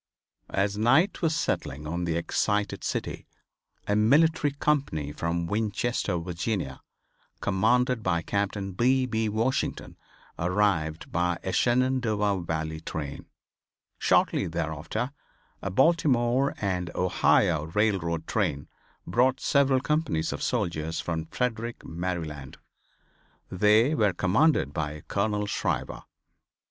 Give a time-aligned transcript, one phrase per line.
[0.49, 3.27] As night was settling on the excited city
[3.87, 6.81] a military company from Winchester, Virginia,
[7.39, 9.05] commanded by Captain B.
[9.05, 9.29] B.
[9.29, 9.95] Washington,
[10.39, 13.27] arrived by a Shenandoah Valley train.
[13.99, 15.11] Shortly thereafter
[15.61, 18.67] a Baltimore and Ohio railroad train
[19.05, 22.57] brought several companies of soldiers from Frederick, Maryland.
[23.51, 26.01] They were commanded by Colonel Shriver.